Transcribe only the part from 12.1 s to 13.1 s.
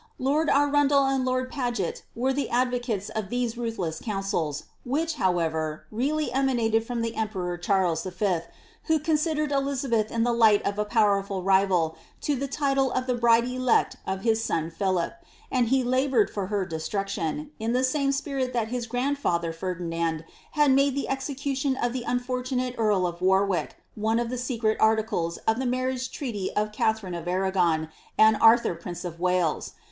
to the title of